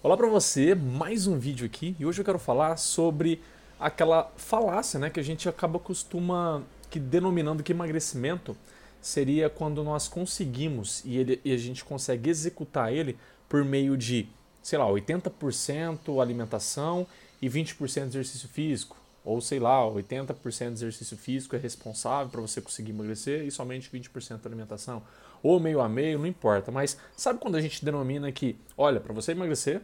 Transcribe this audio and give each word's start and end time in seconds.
Olá 0.00 0.16
para 0.16 0.28
você, 0.28 0.76
mais 0.76 1.26
um 1.26 1.36
vídeo 1.36 1.66
aqui 1.66 1.96
e 1.98 2.06
hoje 2.06 2.20
eu 2.20 2.24
quero 2.24 2.38
falar 2.38 2.76
sobre 2.76 3.42
aquela 3.80 4.30
falácia, 4.36 4.96
né, 4.96 5.10
que 5.10 5.18
a 5.18 5.24
gente 5.24 5.48
acaba 5.48 5.76
costuma 5.76 6.62
que 6.88 7.00
denominando 7.00 7.64
que 7.64 7.72
emagrecimento 7.72 8.56
seria 9.02 9.50
quando 9.50 9.82
nós 9.82 10.06
conseguimos 10.06 11.02
e, 11.04 11.16
ele, 11.16 11.40
e 11.44 11.52
a 11.52 11.56
gente 11.56 11.84
consegue 11.84 12.30
executar 12.30 12.92
ele 12.92 13.18
por 13.48 13.64
meio 13.64 13.96
de, 13.96 14.28
sei 14.62 14.78
lá, 14.78 14.86
80% 14.86 16.22
alimentação 16.22 17.04
e 17.42 17.50
20% 17.50 18.06
exercício 18.06 18.48
físico, 18.48 18.96
ou 19.24 19.40
sei 19.40 19.58
lá, 19.58 19.80
80% 19.80 20.68
de 20.68 20.74
exercício 20.74 21.16
físico 21.16 21.56
é 21.56 21.58
responsável 21.58 22.30
para 22.30 22.40
você 22.40 22.60
conseguir 22.60 22.92
emagrecer 22.92 23.44
e 23.44 23.50
somente 23.50 23.90
20% 23.90 24.46
alimentação. 24.46 25.02
Ou 25.42 25.60
meio 25.60 25.80
a 25.80 25.88
meio, 25.88 26.18
não 26.18 26.26
importa. 26.26 26.70
Mas 26.70 26.98
sabe 27.16 27.38
quando 27.38 27.56
a 27.56 27.60
gente 27.60 27.84
denomina 27.84 28.30
que, 28.32 28.58
olha, 28.76 29.00
para 29.00 29.12
você 29.12 29.32
emagrecer, 29.32 29.80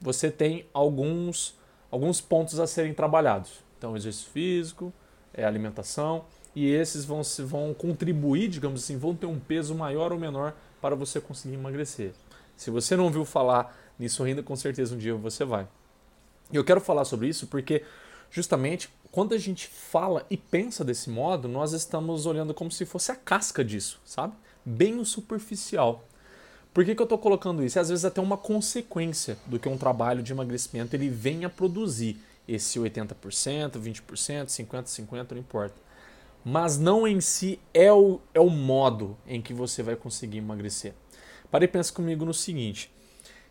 você 0.00 0.30
tem 0.30 0.66
alguns, 0.72 1.56
alguns 1.90 2.20
pontos 2.20 2.60
a 2.60 2.66
serem 2.66 2.94
trabalhados. 2.94 3.64
Então, 3.76 3.96
exercício 3.96 4.30
físico, 4.30 4.92
é 5.32 5.44
alimentação, 5.44 6.24
e 6.54 6.70
esses 6.70 7.04
vão, 7.04 7.22
vão 7.46 7.72
contribuir, 7.72 8.48
digamos 8.48 8.82
assim, 8.82 8.96
vão 8.96 9.14
ter 9.14 9.26
um 9.26 9.38
peso 9.38 9.74
maior 9.74 10.12
ou 10.12 10.18
menor 10.18 10.54
para 10.80 10.96
você 10.96 11.20
conseguir 11.20 11.54
emagrecer. 11.54 12.12
Se 12.56 12.70
você 12.70 12.96
não 12.96 13.04
ouviu 13.04 13.24
falar 13.24 13.76
nisso 13.98 14.24
ainda, 14.24 14.42
com 14.42 14.56
certeza 14.56 14.94
um 14.94 14.98
dia 14.98 15.14
você 15.14 15.44
vai. 15.44 15.68
E 16.52 16.56
eu 16.56 16.64
quero 16.64 16.80
falar 16.80 17.04
sobre 17.04 17.28
isso 17.28 17.46
porque 17.46 17.84
justamente 18.30 18.90
quando 19.10 19.34
a 19.34 19.38
gente 19.38 19.68
fala 19.68 20.26
e 20.28 20.36
pensa 20.36 20.84
desse 20.84 21.08
modo, 21.08 21.48
nós 21.48 21.72
estamos 21.72 22.26
olhando 22.26 22.52
como 22.52 22.70
se 22.70 22.84
fosse 22.84 23.10
a 23.10 23.16
casca 23.16 23.64
disso, 23.64 24.00
sabe? 24.04 24.34
Bem 24.64 24.98
o 24.98 25.04
superficial. 25.04 26.04
Por 26.72 26.84
que, 26.84 26.94
que 26.94 27.00
eu 27.00 27.04
estou 27.04 27.18
colocando 27.18 27.64
isso? 27.64 27.78
É 27.78 27.80
às 27.80 27.88
vezes 27.88 28.04
até 28.04 28.20
uma 28.20 28.36
consequência 28.36 29.36
do 29.46 29.58
que 29.58 29.68
um 29.68 29.78
trabalho 29.78 30.22
de 30.22 30.32
emagrecimento 30.32 30.94
ele 30.94 31.08
vem 31.08 31.44
a 31.44 31.50
produzir. 31.50 32.16
Esse 32.46 32.78
80%, 32.78 33.14
20%, 33.72 34.02
50%, 34.46 34.84
50%, 34.84 35.32
não 35.32 35.38
importa. 35.38 35.74
Mas 36.44 36.78
não 36.78 37.06
em 37.06 37.20
si 37.20 37.60
é 37.74 37.92
o, 37.92 38.20
é 38.32 38.40
o 38.40 38.48
modo 38.48 39.16
em 39.26 39.42
que 39.42 39.52
você 39.52 39.82
vai 39.82 39.96
conseguir 39.96 40.38
emagrecer. 40.38 40.94
Pare 41.50 41.64
e 41.64 41.68
pense 41.68 41.92
comigo 41.92 42.24
no 42.24 42.32
seguinte. 42.32 42.90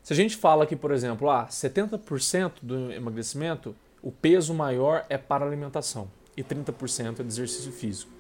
Se 0.02 0.14
a 0.14 0.16
gente 0.16 0.36
fala 0.36 0.64
aqui, 0.64 0.75
por 0.75 0.92
exemplo, 0.92 1.30
ah, 1.30 1.47
70% 1.47 2.53
do 2.61 2.92
emagrecimento 2.92 3.75
o 4.02 4.11
peso 4.11 4.53
maior 4.53 5.05
é 5.09 5.17
para 5.17 5.45
alimentação 5.45 6.09
e 6.36 6.44
30% 6.44 7.19
é 7.19 7.23
de 7.23 7.27
exercício 7.27 7.71
físico. 7.71 8.16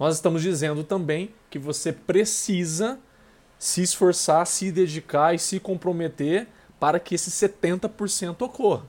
Nós 0.00 0.14
estamos 0.14 0.40
dizendo 0.40 0.82
também 0.82 1.30
que 1.50 1.58
você 1.58 1.92
precisa 1.92 2.98
se 3.58 3.82
esforçar, 3.82 4.46
se 4.46 4.72
dedicar 4.72 5.34
e 5.34 5.38
se 5.38 5.60
comprometer 5.60 6.48
para 6.80 6.98
que 6.98 7.14
esse 7.14 7.30
70% 7.30 8.40
ocorra. 8.40 8.86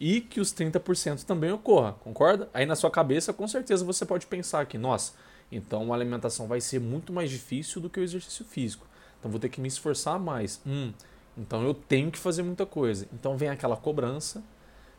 E 0.00 0.22
que 0.22 0.40
os 0.40 0.50
30% 0.50 1.24
também 1.24 1.52
ocorra, 1.52 1.92
concorda? 1.92 2.48
Aí 2.54 2.64
na 2.64 2.74
sua 2.74 2.90
cabeça, 2.90 3.34
com 3.34 3.46
certeza 3.46 3.84
você 3.84 4.06
pode 4.06 4.26
pensar 4.26 4.64
que, 4.64 4.78
nossa, 4.78 5.12
então 5.52 5.92
a 5.92 5.96
alimentação 5.96 6.46
vai 6.46 6.60
ser 6.62 6.80
muito 6.80 7.12
mais 7.12 7.30
difícil 7.30 7.78
do 7.82 7.90
que 7.90 8.00
o 8.00 8.02
exercício 8.02 8.46
físico. 8.46 8.86
Então 9.18 9.30
vou 9.30 9.38
ter 9.38 9.50
que 9.50 9.60
me 9.60 9.68
esforçar 9.68 10.18
mais. 10.18 10.58
Hum, 10.66 10.90
então 11.36 11.62
eu 11.62 11.74
tenho 11.74 12.10
que 12.10 12.18
fazer 12.18 12.42
muita 12.42 12.64
coisa. 12.64 13.06
Então 13.12 13.36
vem 13.36 13.50
aquela 13.50 13.76
cobrança, 13.76 14.42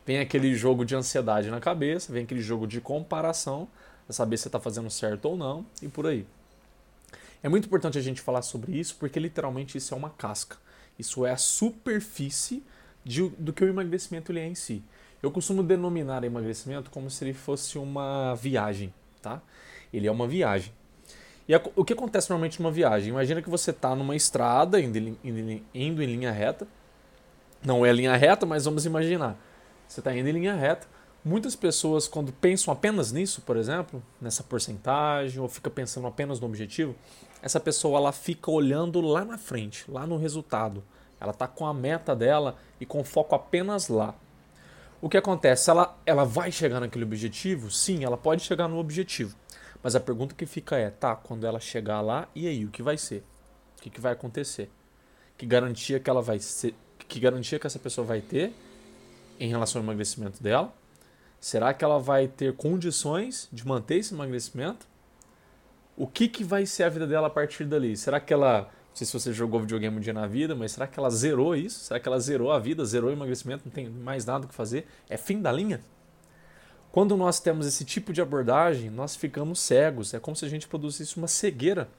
Vem 0.06 0.20
aquele 0.20 0.54
jogo 0.54 0.84
de 0.84 0.94
ansiedade 0.94 1.50
na 1.50 1.58
cabeça, 1.58 2.12
vem 2.12 2.22
aquele 2.22 2.40
jogo 2.40 2.64
de 2.64 2.80
comparação, 2.80 3.66
para 4.06 4.14
saber 4.14 4.36
se 4.36 4.44
você 4.44 4.48
está 4.48 4.60
fazendo 4.60 4.88
certo 4.88 5.26
ou 5.26 5.36
não, 5.36 5.66
e 5.82 5.88
por 5.88 6.06
aí. 6.06 6.26
É 7.42 7.48
muito 7.48 7.66
importante 7.66 7.98
a 7.98 8.00
gente 8.00 8.20
falar 8.20 8.42
sobre 8.42 8.72
isso, 8.78 8.96
porque 8.98 9.20
literalmente 9.20 9.76
isso 9.76 9.92
é 9.92 9.96
uma 9.96 10.10
casca. 10.10 10.56
Isso 10.98 11.26
é 11.26 11.32
a 11.32 11.36
superfície 11.36 12.62
de, 13.04 13.28
do 13.30 13.52
que 13.52 13.64
o 13.64 13.68
emagrecimento 13.68 14.32
ele 14.32 14.40
é 14.40 14.46
em 14.46 14.54
si. 14.54 14.82
Eu 15.22 15.30
costumo 15.30 15.62
denominar 15.62 16.24
emagrecimento 16.24 16.90
como 16.90 17.10
se 17.10 17.24
ele 17.24 17.34
fosse 17.34 17.78
uma 17.78 18.34
viagem, 18.34 18.92
tá? 19.20 19.42
Ele 19.92 20.06
é 20.06 20.10
uma 20.10 20.26
viagem. 20.26 20.72
E 21.48 21.54
a, 21.54 21.60
o 21.74 21.84
que 21.84 21.92
acontece 21.92 22.30
normalmente 22.30 22.60
numa 22.60 22.72
viagem? 22.72 23.10
Imagina 23.10 23.42
que 23.42 23.50
você 23.50 23.70
está 23.70 23.94
numa 23.94 24.16
estrada, 24.16 24.80
indo, 24.80 24.98
indo, 24.98 25.62
indo 25.74 26.02
em 26.02 26.06
linha 26.06 26.32
reta. 26.32 26.66
Não 27.64 27.84
é 27.84 27.92
linha 27.92 28.16
reta, 28.16 28.46
mas 28.46 28.64
vamos 28.64 28.84
imaginar. 28.86 29.36
Você 29.86 30.00
está 30.00 30.16
indo 30.16 30.28
em 30.28 30.32
linha 30.32 30.54
reta. 30.54 30.86
Muitas 31.26 31.56
pessoas, 31.56 32.06
quando 32.06 32.32
pensam 32.32 32.72
apenas 32.72 33.10
nisso, 33.10 33.42
por 33.42 33.56
exemplo, 33.56 34.00
nessa 34.20 34.44
porcentagem, 34.44 35.40
ou 35.40 35.48
fica 35.48 35.68
pensando 35.68 36.06
apenas 36.06 36.38
no 36.38 36.46
objetivo, 36.46 36.94
essa 37.42 37.58
pessoa 37.58 37.98
ela 37.98 38.12
fica 38.12 38.48
olhando 38.48 39.00
lá 39.00 39.24
na 39.24 39.36
frente, 39.36 39.90
lá 39.90 40.06
no 40.06 40.16
resultado. 40.16 40.84
Ela 41.20 41.32
está 41.32 41.48
com 41.48 41.66
a 41.66 41.74
meta 41.74 42.14
dela 42.14 42.56
e 42.80 42.86
com 42.86 43.02
foco 43.02 43.34
apenas 43.34 43.88
lá. 43.88 44.14
O 45.02 45.08
que 45.08 45.16
acontece? 45.16 45.68
Ela, 45.68 45.98
ela 46.06 46.24
vai 46.24 46.52
chegar 46.52 46.78
naquele 46.78 47.04
objetivo? 47.04 47.72
Sim, 47.72 48.04
ela 48.04 48.16
pode 48.16 48.44
chegar 48.44 48.68
no 48.68 48.78
objetivo. 48.78 49.36
Mas 49.82 49.96
a 49.96 50.00
pergunta 50.00 50.32
que 50.32 50.46
fica 50.46 50.76
é, 50.76 50.90
tá, 50.90 51.16
quando 51.16 51.44
ela 51.44 51.58
chegar 51.58 52.02
lá, 52.02 52.28
e 52.36 52.46
aí, 52.46 52.64
o 52.64 52.70
que 52.70 52.84
vai 52.84 52.96
ser? 52.96 53.24
O 53.76 53.82
que, 53.82 53.90
que 53.90 54.00
vai 54.00 54.12
acontecer? 54.12 54.70
Que 55.36 55.44
garantia 55.44 55.98
que 55.98 56.08
ela 56.08 56.22
vai 56.22 56.38
ser, 56.38 56.72
que 57.08 57.18
garantia 57.18 57.58
que 57.58 57.66
essa 57.66 57.80
pessoa 57.80 58.06
vai 58.06 58.20
ter 58.20 58.54
em 59.40 59.48
relação 59.48 59.80
ao 59.80 59.84
emagrecimento 59.84 60.40
dela? 60.40 60.72
Será 61.40 61.72
que 61.72 61.84
ela 61.84 61.98
vai 61.98 62.28
ter 62.28 62.54
condições 62.54 63.48
de 63.52 63.66
manter 63.66 63.96
esse 63.96 64.14
emagrecimento? 64.14 64.86
O 65.96 66.06
que, 66.06 66.28
que 66.28 66.44
vai 66.44 66.66
ser 66.66 66.84
a 66.84 66.88
vida 66.88 67.06
dela 67.06 67.28
a 67.28 67.30
partir 67.30 67.64
dali? 67.64 67.96
Será 67.96 68.20
que 68.20 68.32
ela. 68.32 68.62
Não 68.62 68.96
sei 68.96 69.06
se 69.06 69.12
você 69.12 69.32
jogou 69.32 69.60
videogame 69.60 69.96
um 69.96 70.00
dia 70.00 70.12
na 70.12 70.26
vida, 70.26 70.54
mas 70.54 70.72
será 70.72 70.86
que 70.86 70.98
ela 70.98 71.10
zerou 71.10 71.54
isso? 71.54 71.80
Será 71.80 72.00
que 72.00 72.08
ela 72.08 72.18
zerou 72.18 72.50
a 72.50 72.58
vida, 72.58 72.82
zerou 72.84 73.10
o 73.10 73.12
emagrecimento, 73.12 73.64
não 73.66 73.72
tem 73.72 73.90
mais 73.90 74.24
nada 74.24 74.46
o 74.46 74.48
que 74.48 74.54
fazer? 74.54 74.86
É 75.06 75.18
fim 75.18 75.42
da 75.42 75.52
linha? 75.52 75.82
Quando 76.90 77.14
nós 77.14 77.38
temos 77.38 77.66
esse 77.66 77.84
tipo 77.84 78.10
de 78.10 78.22
abordagem, 78.22 78.88
nós 78.88 79.14
ficamos 79.14 79.60
cegos. 79.60 80.14
É 80.14 80.18
como 80.18 80.34
se 80.34 80.46
a 80.46 80.48
gente 80.48 80.66
produzisse 80.66 81.18
uma 81.18 81.28
cegueira 81.28 81.90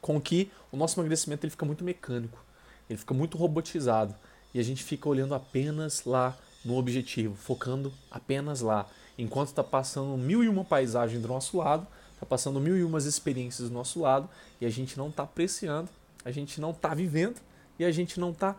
com 0.00 0.18
que 0.18 0.50
o 0.72 0.78
nosso 0.78 0.98
emagrecimento 0.98 1.44
ele 1.44 1.50
fica 1.50 1.66
muito 1.66 1.84
mecânico, 1.84 2.42
ele 2.88 2.98
fica 2.98 3.12
muito 3.12 3.36
robotizado 3.36 4.14
e 4.54 4.60
a 4.60 4.62
gente 4.62 4.82
fica 4.82 5.08
olhando 5.08 5.34
apenas 5.34 6.04
lá 6.04 6.38
no 6.64 6.76
objetivo, 6.76 7.34
focando 7.34 7.92
apenas 8.10 8.60
lá. 8.60 8.88
Enquanto 9.18 9.48
está 9.48 9.62
passando 9.62 10.16
mil 10.16 10.42
e 10.42 10.48
uma 10.48 10.64
paisagens 10.64 11.20
do 11.20 11.28
nosso 11.28 11.58
lado, 11.58 11.86
está 12.14 12.26
passando 12.26 12.60
mil 12.60 12.76
e 12.76 12.82
umas 12.82 13.04
experiências 13.04 13.68
do 13.68 13.74
nosso 13.74 14.00
lado 14.00 14.28
e 14.60 14.66
a 14.66 14.70
gente 14.70 14.96
não 14.96 15.08
está 15.08 15.24
apreciando, 15.24 15.88
a 16.24 16.30
gente 16.30 16.60
não 16.60 16.70
está 16.70 16.94
vivendo 16.94 17.40
e 17.78 17.84
a 17.84 17.90
gente 17.90 18.18
não 18.18 18.30
está 18.30 18.56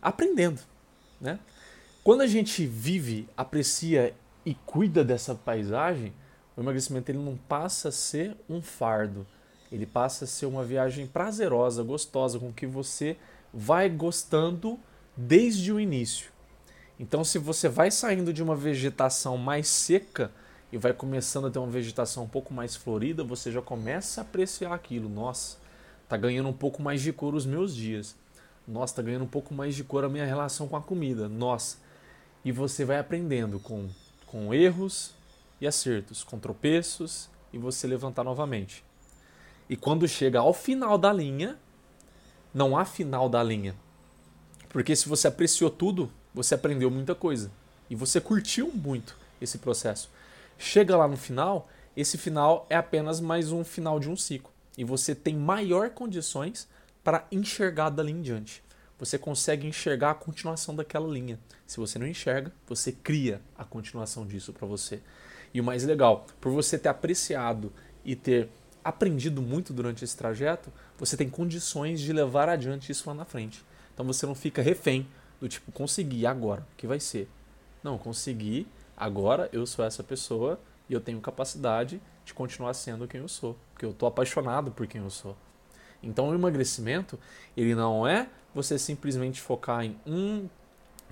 aprendendo. 0.00 0.60
Né? 1.20 1.38
Quando 2.04 2.22
a 2.22 2.26
gente 2.26 2.64
vive, 2.64 3.28
aprecia 3.36 4.14
e 4.46 4.54
cuida 4.54 5.04
dessa 5.04 5.34
paisagem, 5.34 6.12
o 6.56 6.60
emagrecimento 6.60 7.10
ele 7.10 7.18
não 7.18 7.36
passa 7.36 7.88
a 7.88 7.92
ser 7.92 8.36
um 8.48 8.62
fardo, 8.62 9.26
ele 9.70 9.86
passa 9.86 10.24
a 10.24 10.28
ser 10.28 10.46
uma 10.46 10.64
viagem 10.64 11.06
prazerosa, 11.06 11.82
gostosa, 11.82 12.38
com 12.38 12.52
que 12.52 12.66
você 12.66 13.16
vai 13.52 13.88
gostando 13.88 14.78
desde 15.16 15.72
o 15.72 15.78
início. 15.78 16.30
Então, 17.00 17.24
se 17.24 17.38
você 17.38 17.66
vai 17.66 17.90
saindo 17.90 18.30
de 18.30 18.42
uma 18.42 18.54
vegetação 18.54 19.38
mais 19.38 19.68
seca 19.68 20.30
e 20.70 20.76
vai 20.76 20.92
começando 20.92 21.46
a 21.46 21.50
ter 21.50 21.58
uma 21.58 21.66
vegetação 21.66 22.24
um 22.24 22.28
pouco 22.28 22.52
mais 22.52 22.76
florida, 22.76 23.24
você 23.24 23.50
já 23.50 23.62
começa 23.62 24.20
a 24.20 24.22
apreciar 24.22 24.74
aquilo. 24.74 25.08
Nossa, 25.08 25.56
tá 26.06 26.18
ganhando 26.18 26.50
um 26.50 26.52
pouco 26.52 26.82
mais 26.82 27.00
de 27.00 27.10
cor 27.10 27.34
os 27.34 27.46
meus 27.46 27.74
dias. 27.74 28.14
Nossa, 28.68 28.96
tá 28.96 29.00
ganhando 29.00 29.24
um 29.24 29.28
pouco 29.28 29.54
mais 29.54 29.74
de 29.74 29.82
cor 29.82 30.04
a 30.04 30.10
minha 30.10 30.26
relação 30.26 30.68
com 30.68 30.76
a 30.76 30.82
comida. 30.82 31.26
Nossa. 31.26 31.78
E 32.44 32.52
você 32.52 32.84
vai 32.84 32.98
aprendendo 32.98 33.58
com, 33.58 33.88
com 34.26 34.52
erros 34.52 35.14
e 35.58 35.66
acertos, 35.66 36.22
com 36.22 36.38
tropeços 36.38 37.30
e 37.50 37.56
você 37.56 37.86
levantar 37.86 38.24
novamente. 38.24 38.84
E 39.70 39.74
quando 39.74 40.06
chega 40.06 40.40
ao 40.40 40.52
final 40.52 40.98
da 40.98 41.14
linha, 41.14 41.58
não 42.52 42.76
há 42.76 42.84
final 42.84 43.26
da 43.26 43.42
linha. 43.42 43.74
Porque 44.68 44.94
se 44.94 45.08
você 45.08 45.28
apreciou 45.28 45.70
tudo, 45.70 46.12
você 46.34 46.54
aprendeu 46.54 46.90
muita 46.90 47.14
coisa 47.14 47.50
e 47.88 47.94
você 47.94 48.20
curtiu 48.20 48.70
muito 48.72 49.16
esse 49.40 49.58
processo. 49.58 50.10
Chega 50.58 50.96
lá 50.96 51.08
no 51.08 51.16
final, 51.16 51.68
esse 51.96 52.16
final 52.16 52.66
é 52.70 52.76
apenas 52.76 53.20
mais 53.20 53.50
um 53.50 53.64
final 53.64 53.98
de 53.98 54.08
um 54.08 54.16
ciclo 54.16 54.52
e 54.76 54.84
você 54.84 55.14
tem 55.14 55.34
maior 55.34 55.90
condições 55.90 56.68
para 57.02 57.26
enxergar 57.32 57.90
dali 57.90 58.12
em 58.12 58.22
diante. 58.22 58.62
Você 58.98 59.18
consegue 59.18 59.66
enxergar 59.66 60.10
a 60.10 60.14
continuação 60.14 60.74
daquela 60.74 61.08
linha. 61.08 61.38
Se 61.66 61.78
você 61.78 61.98
não 61.98 62.06
enxerga, 62.06 62.52
você 62.66 62.92
cria 62.92 63.40
a 63.56 63.64
continuação 63.64 64.26
disso 64.26 64.52
para 64.52 64.66
você. 64.66 65.00
E 65.54 65.60
o 65.60 65.64
mais 65.64 65.84
legal, 65.84 66.26
por 66.40 66.52
você 66.52 66.78
ter 66.78 66.90
apreciado 66.90 67.72
e 68.04 68.14
ter 68.14 68.48
aprendido 68.84 69.40
muito 69.40 69.72
durante 69.72 70.04
esse 70.04 70.16
trajeto, 70.16 70.70
você 70.98 71.16
tem 71.16 71.28
condições 71.28 72.00
de 72.00 72.12
levar 72.12 72.48
adiante 72.48 72.92
isso 72.92 73.08
lá 73.08 73.14
na 73.14 73.24
frente. 73.24 73.64
Então 73.94 74.06
você 74.06 74.26
não 74.26 74.34
fica 74.34 74.62
refém 74.62 75.06
do 75.40 75.48
tipo, 75.48 75.72
consegui 75.72 76.26
agora, 76.26 76.66
o 76.72 76.76
que 76.76 76.86
vai 76.86 77.00
ser? 77.00 77.28
Não, 77.82 77.96
consegui, 77.96 78.66
agora 78.96 79.48
eu 79.52 79.66
sou 79.66 79.84
essa 79.84 80.02
pessoa 80.02 80.60
e 80.88 80.92
eu 80.92 81.00
tenho 81.00 81.20
capacidade 81.20 82.00
de 82.24 82.34
continuar 82.34 82.74
sendo 82.74 83.08
quem 83.08 83.20
eu 83.20 83.28
sou, 83.28 83.56
porque 83.72 83.86
eu 83.86 83.90
estou 83.90 84.06
apaixonado 84.06 84.70
por 84.70 84.86
quem 84.86 85.00
eu 85.00 85.10
sou. 85.10 85.36
Então 86.02 86.28
o 86.28 86.34
emagrecimento, 86.34 87.18
ele 87.56 87.74
não 87.74 88.06
é 88.06 88.28
você 88.54 88.78
simplesmente 88.78 89.40
focar 89.40 89.84
em 89.84 89.96
um 90.06 90.48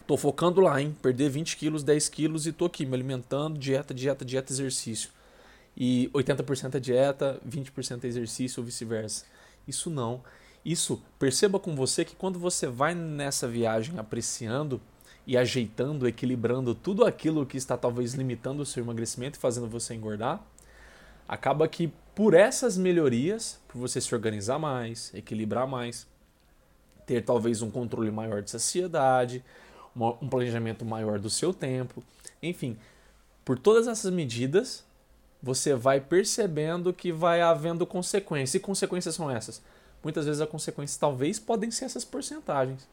Tô 0.09 0.17
focando 0.17 0.63
lá 0.63 0.81
em 0.81 0.91
perder 0.91 1.29
20 1.29 1.55
quilos, 1.59 1.83
10 1.83 2.09
quilos 2.09 2.47
e 2.47 2.53
tô 2.53 2.65
aqui 2.65 2.87
me 2.87 2.95
alimentando, 2.95 3.59
dieta, 3.59 3.93
dieta, 3.93 4.25
dieta, 4.25 4.51
exercício. 4.51 5.11
E 5.77 6.11
80% 6.15 6.77
é 6.77 6.81
dieta, 6.81 7.39
20% 7.47 8.05
é 8.05 8.07
exercício 8.07 8.61
ou 8.61 8.65
vice-versa. 8.65 9.27
Isso 9.67 9.91
não. 9.91 10.23
Isso, 10.65 11.03
perceba 11.19 11.59
com 11.59 11.75
você 11.75 12.05
que 12.05 12.17
quando 12.17 12.39
você 12.39 12.67
vai 12.67 12.95
nessa 12.95 13.49
viagem 13.49 13.99
apreciando 13.99 14.81
e 15.27 15.37
ajeitando, 15.37 16.09
equilibrando 16.09 16.75
tudo 16.75 17.05
aquilo 17.05 17.47
que 17.47 17.57
está 17.57 17.77
talvez 17.77 18.15
limitando 18.15 18.63
o 18.63 18.67
seu 18.67 18.83
emagrecimento 18.83 19.39
e 19.39 19.41
fazendo 19.41 19.69
você 19.69 19.95
engordar, 19.95 20.43
acaba 21.27 21.69
que 21.69 21.93
por 22.15 22.35
essas 22.35 22.77
melhorias, 22.77 23.61
por 23.69 23.79
você 23.79 24.01
se 24.01 24.15
organizar 24.15 24.59
mais, 24.59 25.13
equilibrar 25.15 25.67
mais, 25.67 26.07
ter 27.07 27.23
talvez 27.23 27.63
um 27.63 27.71
controle 27.71 28.11
maior 28.11 28.43
de 28.43 28.51
saciedade, 28.51 29.45
um 29.95 30.29
planejamento 30.29 30.85
maior 30.85 31.19
do 31.19 31.31
seu 31.31 31.53
tempo, 31.53 32.03
enfim, 32.43 32.77
por 33.45 33.59
todas 33.59 33.87
essas 33.87 34.13
medidas, 34.13 34.85
você 35.43 35.75
vai 35.75 36.01
percebendo 36.01 36.93
que 36.93 37.13
vai 37.13 37.41
havendo 37.41 37.87
consequências. 37.87 38.55
E 38.55 38.61
consequências 38.61 39.15
são 39.15 39.31
essas? 39.31 39.63
Muitas 40.03 40.27
vezes 40.27 40.41
as 40.41 40.49
consequências 40.49 40.97
talvez 40.97 41.39
podem 41.39 41.71
ser 41.71 41.87
essas 41.87 42.05
porcentagens. 42.05 42.87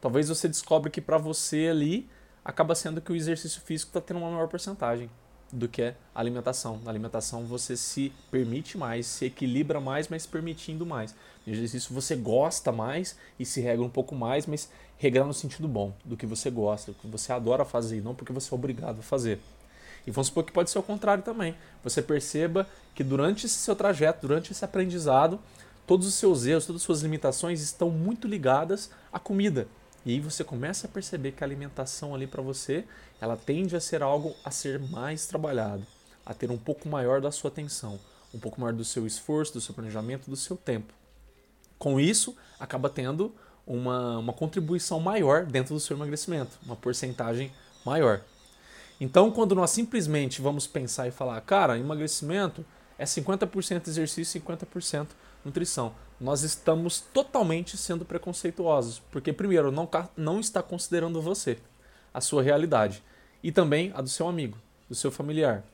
Talvez 0.00 0.28
você 0.28 0.48
descobre 0.48 0.90
que 0.90 1.00
para 1.00 1.18
você 1.18 1.68
ali 1.70 2.08
acaba 2.44 2.74
sendo 2.74 3.00
que 3.00 3.12
o 3.12 3.16
exercício 3.16 3.60
físico 3.60 3.90
está 3.90 4.00
tendo 4.00 4.18
uma 4.18 4.30
maior 4.30 4.48
porcentagem 4.48 5.10
do 5.52 5.68
que 5.68 5.82
a 5.82 5.94
alimentação. 6.14 6.80
Na 6.84 6.90
alimentação 6.90 7.44
você 7.44 7.76
se 7.76 8.12
permite 8.30 8.78
mais, 8.78 9.06
se 9.06 9.26
equilibra 9.26 9.80
mais, 9.80 10.08
mas 10.08 10.26
permitindo 10.26 10.86
mais. 10.86 11.14
No 11.46 11.52
exercício 11.52 11.94
você 11.94 12.16
gosta 12.16 12.72
mais 12.72 13.16
e 13.38 13.44
se 13.44 13.60
regra 13.60 13.84
um 13.84 13.90
pouco 13.90 14.14
mais, 14.14 14.46
mas 14.46 14.70
regrar 14.96 15.26
no 15.26 15.34
sentido 15.34 15.66
bom, 15.66 15.92
do 16.04 16.16
que 16.16 16.26
você 16.26 16.50
gosta, 16.50 16.92
do 16.92 16.98
que 16.98 17.06
você 17.06 17.32
adora 17.32 17.64
fazer, 17.64 18.02
não 18.02 18.14
porque 18.14 18.32
você 18.32 18.52
é 18.52 18.54
obrigado 18.54 19.00
a 19.00 19.02
fazer. 19.02 19.40
E 20.06 20.10
vamos 20.10 20.28
supor 20.28 20.44
que 20.44 20.52
pode 20.52 20.70
ser 20.70 20.78
o 20.78 20.82
contrário 20.82 21.22
também. 21.22 21.54
Você 21.84 22.00
perceba 22.00 22.66
que 22.94 23.04
durante 23.04 23.46
esse 23.46 23.56
seu 23.56 23.76
trajeto, 23.76 24.26
durante 24.26 24.52
esse 24.52 24.64
aprendizado, 24.64 25.38
todos 25.90 26.06
os 26.06 26.14
seus 26.14 26.46
erros, 26.46 26.66
todas 26.66 26.82
as 26.82 26.86
suas 26.86 27.00
limitações 27.02 27.60
estão 27.60 27.90
muito 27.90 28.28
ligadas 28.28 28.92
à 29.12 29.18
comida. 29.18 29.66
E 30.06 30.12
aí 30.12 30.20
você 30.20 30.44
começa 30.44 30.86
a 30.86 30.88
perceber 30.88 31.32
que 31.32 31.42
a 31.42 31.46
alimentação 31.48 32.14
ali 32.14 32.28
para 32.28 32.40
você, 32.40 32.84
ela 33.20 33.36
tende 33.36 33.74
a 33.74 33.80
ser 33.80 34.00
algo 34.00 34.32
a 34.44 34.52
ser 34.52 34.78
mais 34.78 35.26
trabalhado, 35.26 35.84
a 36.24 36.32
ter 36.32 36.48
um 36.48 36.56
pouco 36.56 36.88
maior 36.88 37.20
da 37.20 37.32
sua 37.32 37.50
atenção, 37.50 37.98
um 38.32 38.38
pouco 38.38 38.60
maior 38.60 38.72
do 38.72 38.84
seu 38.84 39.04
esforço, 39.04 39.54
do 39.54 39.60
seu 39.60 39.74
planejamento, 39.74 40.30
do 40.30 40.36
seu 40.36 40.56
tempo. 40.56 40.94
Com 41.76 41.98
isso, 41.98 42.36
acaba 42.60 42.88
tendo 42.88 43.34
uma, 43.66 44.18
uma 44.18 44.32
contribuição 44.32 45.00
maior 45.00 45.44
dentro 45.44 45.74
do 45.74 45.80
seu 45.80 45.96
emagrecimento, 45.96 46.56
uma 46.64 46.76
porcentagem 46.76 47.52
maior. 47.84 48.20
Então, 49.00 49.32
quando 49.32 49.56
nós 49.56 49.70
simplesmente 49.72 50.40
vamos 50.40 50.68
pensar 50.68 51.08
e 51.08 51.10
falar, 51.10 51.40
cara, 51.40 51.76
emagrecimento 51.76 52.64
é 52.96 53.04
50% 53.04 53.88
exercício 53.88 54.38
e 54.38 54.40
50% 54.40 55.08
nutrição 55.44 55.94
nós 56.20 56.42
estamos 56.42 57.00
totalmente 57.00 57.76
sendo 57.78 58.04
preconceituosos, 58.04 59.00
porque 59.10 59.32
primeiro 59.32 59.72
não, 59.72 59.88
não 60.16 60.38
está 60.38 60.62
considerando 60.62 61.22
você, 61.22 61.56
a 62.12 62.20
sua 62.20 62.42
realidade, 62.42 63.02
e 63.42 63.50
também 63.50 63.90
a 63.94 64.02
do 64.02 64.08
seu 64.08 64.28
amigo, 64.28 64.58
do 64.88 64.94
seu 64.94 65.10
familiar, 65.10 65.64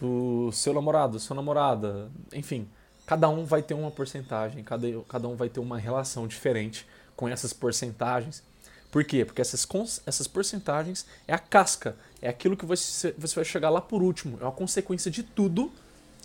do 0.00 0.52
seu 0.52 0.72
namorado, 0.72 1.18
sua 1.18 1.34
namorada, 1.34 2.08
enfim, 2.32 2.68
cada 3.04 3.28
um 3.28 3.44
vai 3.44 3.60
ter 3.60 3.74
uma 3.74 3.90
porcentagem, 3.90 4.62
cada, 4.62 4.86
cada 5.08 5.26
um 5.26 5.34
vai 5.34 5.48
ter 5.48 5.58
uma 5.58 5.78
relação 5.78 6.28
diferente 6.28 6.86
com 7.16 7.28
essas 7.28 7.52
porcentagens. 7.52 8.44
Por 8.92 9.04
quê? 9.04 9.24
Porque 9.24 9.40
essas, 9.40 9.66
essas 10.06 10.28
porcentagens 10.28 11.04
é 11.26 11.34
a 11.34 11.38
casca, 11.38 11.96
é 12.22 12.28
aquilo 12.28 12.56
que 12.56 12.64
você, 12.64 13.12
você 13.18 13.34
vai 13.34 13.44
chegar 13.44 13.70
lá 13.70 13.80
por 13.80 14.00
último, 14.00 14.38
é 14.40 14.44
uma 14.44 14.52
consequência 14.52 15.10
de 15.10 15.24
tudo 15.24 15.72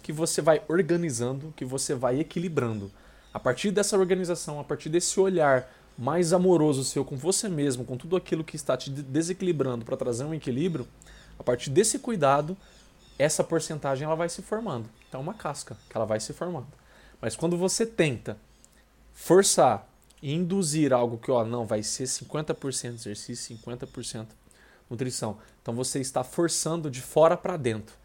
que 0.04 0.12
você 0.12 0.42
vai 0.42 0.62
organizando, 0.68 1.54
que 1.56 1.64
você 1.64 1.96
vai 1.96 2.20
equilibrando. 2.20 2.92
A 3.34 3.40
partir 3.40 3.72
dessa 3.72 3.98
organização, 3.98 4.60
a 4.60 4.64
partir 4.64 4.90
desse 4.90 5.18
olhar 5.20 5.68
mais 5.98 6.34
amoroso 6.34 6.84
seu 6.84 7.06
com 7.06 7.16
você 7.16 7.48
mesmo, 7.48 7.86
com 7.86 7.98
tudo 7.98 8.16
aquilo 8.16 8.44
que 8.44 8.56
está 8.56 8.76
te 8.76 8.90
desequilibrando 8.90 9.86
para 9.86 9.96
trazer 9.96 10.26
um 10.26 10.34
equilíbrio, 10.34 10.86
a 11.40 11.44
partir 11.44 11.70
desse 11.70 11.98
cuidado, 11.98 12.56
essa 13.18 13.44
porcentagem 13.44 14.06
ela 14.06 14.16
vai 14.16 14.28
se 14.28 14.42
formando. 14.42 14.90
Então 15.08 15.22
é 15.22 15.24
uma 15.24 15.34
casca 15.34 15.78
que 15.90 15.96
ela 15.96 16.06
vai 16.06 16.20
se 16.20 16.34
formando. 16.34 16.68
Mas 17.22 17.36
quando 17.36 17.58
você 17.58 17.86
tenta 17.86 18.38
forçar 19.14 19.88
e 20.22 20.34
induzir 20.34 20.92
algo 20.92 21.18
que 21.18 21.32
ó, 21.32 21.46
não 21.46 21.66
vai 21.66 21.82
ser 21.82 22.04
50% 22.04 22.94
exercício, 22.96 23.58
50% 23.58 24.28
nutrição, 24.90 25.38
então 25.62 25.74
você 25.74 26.00
está 26.00 26.24
forçando 26.24 26.92
de 26.92 27.02
fora 27.02 27.38
para 27.38 27.56
dentro. 27.56 27.96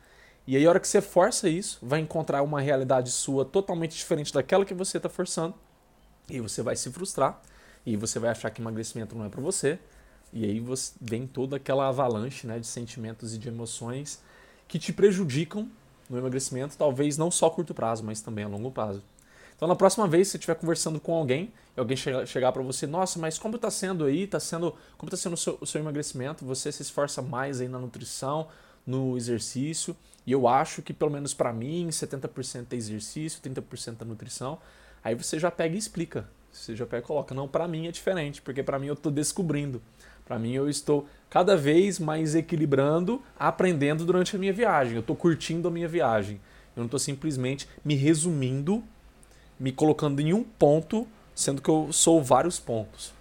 E 0.49 0.57
aí, 0.57 0.65
a 0.65 0.71
hora 0.71 0.81
que 0.81 0.89
você 0.89 1.03
força 1.03 1.47
isso, 1.47 1.79
vai 1.83 2.01
encontrar 2.01 2.41
uma 2.41 2.59
realidade 2.59 3.11
sua 3.11 3.45
totalmente 3.45 3.95
diferente 3.95 4.33
daquela 4.33 4.65
que 4.65 4.73
você 4.73 4.97
está 4.97 5.07
forçando. 5.07 5.55
E 6.27 6.41
você 6.41 6.63
vai 6.63 6.75
se 6.75 6.91
frustrar. 6.91 7.39
E 7.85 7.99
você 7.99 8.19
vai 8.19 8.31
achar 8.31 8.49
que 8.49 8.59
emagrecimento 8.59 9.15
não 9.15 9.27
é 9.27 9.29
para 9.29 9.43
você. 9.43 9.79
E 10.33 10.47
aí 10.47 10.59
você, 10.59 10.95
vem 10.99 11.27
toda 11.27 11.57
aquela 11.57 11.89
avalanche 11.89 12.47
né, 12.47 12.59
de 12.59 12.67
sentimentos 12.67 13.35
e 13.35 13.39
de 13.39 13.47
emoções 13.47 14.23
que 14.67 14.79
te 14.79 14.91
prejudicam 14.91 15.69
no 16.09 16.17
emagrecimento, 16.17 16.79
talvez 16.79 17.19
não 17.19 17.31
só 17.31 17.49
a 17.49 17.51
curto 17.51 17.75
prazo, 17.75 18.03
mas 18.03 18.23
também 18.23 18.47
a 18.47 18.49
longo 18.49 18.71
prazo. 18.71 19.03
Então, 19.55 19.69
na 19.69 19.77
próxima 19.77 20.09
vez, 20.09 20.29
se 20.29 20.31
você 20.31 20.37
estiver 20.39 20.55
conversando 20.55 20.99
com 20.99 21.13
alguém 21.13 21.53
e 21.77 21.81
alguém 21.81 21.95
chegar, 21.95 22.53
para 22.53 22.63
você, 22.63 22.87
nossa, 22.87 23.19
mas 23.19 23.39
como 23.39 23.57
está 23.57 23.71
sendo 23.71 24.07
aí? 24.07 24.27
Tá 24.27 24.41
sendo, 24.41 24.75
como 24.97 25.09
está 25.11 25.17
sendo 25.19 25.35
o 25.35 25.37
seu, 25.37 25.59
o 25.61 25.67
seu 25.67 25.79
emagrecimento? 25.79 26.43
Você 26.47 26.73
se 26.73 26.81
esforça 26.81 27.21
mais 27.21 27.61
aí 27.61 27.69
na 27.69 27.79
nutrição, 27.79 28.49
no 28.89 29.17
exercício? 29.19 29.95
E 30.27 30.33
eu 30.33 30.49
acho 30.49 30.83
que, 30.83 30.93
pelo 30.93 31.11
menos 31.11 31.35
para 31.35 31.53
mim, 31.53 31.89
70% 31.89 32.73
é 32.73 32.77
exercício, 32.77 33.41
30% 33.43 33.97
é 34.01 34.05
nutrição. 34.05 34.59
Aí 35.05 35.15
você 35.15 35.39
já 35.39 35.51
pega 35.51 35.75
e 35.75 35.79
explica. 35.79 36.29
Você 36.51 36.75
já 36.75 36.87
pega 36.87 37.05
e 37.05 37.07
coloca. 37.07 37.35
Não, 37.35 37.47
para 37.47 37.69
mim 37.69 37.87
é 37.87 37.93
diferente, 37.93 38.41
porque 38.41 38.63
para 38.63 38.79
mim 38.79 38.87
eu 38.87 38.95
estou 38.95 39.13
descobrindo. 39.13 39.81
Para 40.25 40.39
mim 40.39 40.53
eu 40.53 40.69
estou 40.69 41.07
cada 41.31 41.57
vez 41.57 41.99
mais 41.99 42.35
equilibrando, 42.35 43.23
aprendendo 43.39 44.05
durante 44.05 44.35
a 44.35 44.39
minha 44.39 44.53
viagem. 44.53 44.95
Eu 44.95 45.01
estou 45.01 45.17
curtindo 45.17 45.69
a 45.69 45.71
minha 45.71 45.89
viagem. 45.89 46.41
Eu 46.75 46.81
não 46.81 46.87
estou 46.87 46.99
simplesmente 46.99 47.69
me 47.85 47.95
resumindo, 47.95 48.83
me 49.59 49.73
colocando 49.73 50.21
em 50.21 50.33
um 50.33 50.43
ponto, 50.43 51.07
sendo 51.35 51.61
que 51.61 51.69
eu 51.69 51.93
sou 51.93 52.23
vários 52.23 52.59
pontos. 52.59 53.13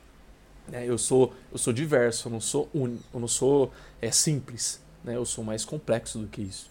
É, 0.72 0.86
eu 0.86 0.98
sou 0.98 1.34
eu 1.52 1.58
sou 1.58 1.72
diverso, 1.72 2.28
eu 2.28 2.31
não 2.31 2.42
sou 2.42 2.69
un, 2.75 2.98
eu 3.14 3.19
não 3.19 3.28
sou 3.28 3.71
é 4.02 4.12
simples, 4.12 4.81
né? 5.04 5.16
Eu 5.16 5.25
sou 5.25 5.44
mais 5.44 5.63
complexo 5.66 6.19
do 6.19 6.27
que 6.27 6.42
isso. 6.42 6.69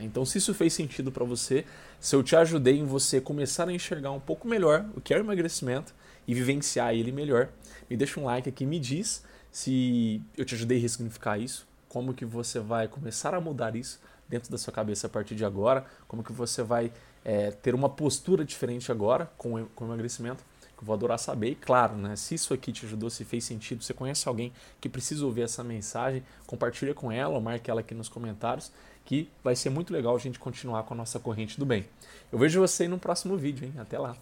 Então, 0.00 0.24
se 0.24 0.38
isso 0.38 0.52
fez 0.54 0.72
sentido 0.72 1.12
para 1.12 1.24
você, 1.24 1.64
se 2.00 2.16
eu 2.16 2.22
te 2.22 2.34
ajudei 2.34 2.78
em 2.78 2.84
você 2.84 3.20
começar 3.20 3.68
a 3.68 3.72
enxergar 3.72 4.10
um 4.10 4.20
pouco 4.20 4.48
melhor 4.48 4.84
o 4.96 5.00
que 5.00 5.14
é 5.14 5.16
o 5.16 5.20
emagrecimento 5.20 5.94
e 6.26 6.34
vivenciar 6.34 6.94
ele 6.94 7.12
melhor, 7.12 7.48
me 7.88 7.96
deixa 7.96 8.18
um 8.18 8.24
like 8.24 8.48
aqui, 8.48 8.66
me 8.66 8.80
diz 8.80 9.22
se 9.52 10.20
eu 10.36 10.44
te 10.44 10.54
ajudei 10.54 10.78
a 10.78 10.80
ressignificar 10.80 11.38
isso, 11.38 11.66
como 11.88 12.12
que 12.12 12.24
você 12.24 12.58
vai 12.58 12.88
começar 12.88 13.34
a 13.34 13.40
mudar 13.40 13.76
isso 13.76 14.00
dentro 14.28 14.50
da 14.50 14.58
sua 14.58 14.72
cabeça 14.72 15.06
a 15.06 15.10
partir 15.10 15.36
de 15.36 15.44
agora, 15.44 15.84
como 16.08 16.24
que 16.24 16.32
você 16.32 16.62
vai 16.62 16.92
é, 17.24 17.52
ter 17.52 17.74
uma 17.74 17.88
postura 17.88 18.44
diferente 18.44 18.90
agora 18.90 19.30
com, 19.38 19.64
com 19.66 19.84
o 19.84 19.88
emagrecimento 19.88 20.42
vou 20.84 20.94
adorar 20.94 21.18
saber. 21.18 21.50
E 21.50 21.54
claro, 21.54 21.96
né, 21.96 22.14
se 22.16 22.34
isso 22.34 22.52
aqui 22.52 22.72
te 22.72 22.84
ajudou, 22.86 23.10
se 23.10 23.24
fez 23.24 23.44
sentido, 23.44 23.82
você 23.82 23.94
conhece 23.94 24.28
alguém 24.28 24.52
que 24.80 24.88
precisa 24.88 25.24
ouvir 25.24 25.42
essa 25.42 25.64
mensagem, 25.64 26.22
compartilha 26.46 26.94
com 26.94 27.10
ela 27.10 27.34
ou 27.34 27.40
marque 27.40 27.70
ela 27.70 27.80
aqui 27.80 27.94
nos 27.94 28.08
comentários, 28.08 28.70
que 29.04 29.28
vai 29.42 29.56
ser 29.56 29.70
muito 29.70 29.92
legal 29.92 30.14
a 30.14 30.18
gente 30.18 30.38
continuar 30.38 30.82
com 30.84 30.94
a 30.94 30.96
nossa 30.96 31.18
corrente 31.18 31.58
do 31.58 31.66
bem. 31.66 31.86
Eu 32.30 32.38
vejo 32.38 32.60
você 32.60 32.86
no 32.88 32.98
próximo 32.98 33.36
vídeo, 33.36 33.66
hein? 33.66 33.74
Até 33.78 33.98
lá! 33.98 34.16